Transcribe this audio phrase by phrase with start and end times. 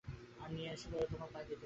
[0.41, 1.59] আর নিয়ে এসে তোমার পায়ে দিত।